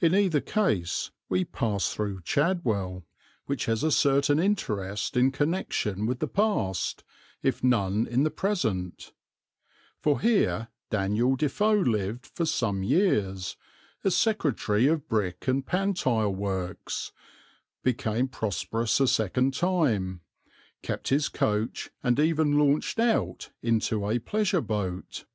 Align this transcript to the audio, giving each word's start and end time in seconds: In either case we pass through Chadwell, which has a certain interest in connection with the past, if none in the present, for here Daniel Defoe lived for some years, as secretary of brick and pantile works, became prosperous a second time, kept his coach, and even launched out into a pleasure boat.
In 0.00 0.16
either 0.16 0.40
case 0.40 1.12
we 1.28 1.44
pass 1.44 1.90
through 1.92 2.22
Chadwell, 2.22 3.04
which 3.46 3.66
has 3.66 3.84
a 3.84 3.92
certain 3.92 4.40
interest 4.40 5.16
in 5.16 5.30
connection 5.30 6.06
with 6.06 6.18
the 6.18 6.26
past, 6.26 7.04
if 7.40 7.62
none 7.62 8.04
in 8.08 8.24
the 8.24 8.32
present, 8.32 9.12
for 10.00 10.20
here 10.20 10.70
Daniel 10.90 11.36
Defoe 11.36 11.76
lived 11.78 12.26
for 12.26 12.44
some 12.44 12.82
years, 12.82 13.54
as 14.02 14.16
secretary 14.16 14.88
of 14.88 15.08
brick 15.08 15.46
and 15.46 15.64
pantile 15.64 16.34
works, 16.34 17.12
became 17.84 18.26
prosperous 18.26 18.98
a 18.98 19.06
second 19.06 19.54
time, 19.54 20.22
kept 20.82 21.10
his 21.10 21.28
coach, 21.28 21.92
and 22.02 22.18
even 22.18 22.58
launched 22.58 22.98
out 22.98 23.52
into 23.62 24.10
a 24.10 24.18
pleasure 24.18 24.60
boat. 24.60 25.26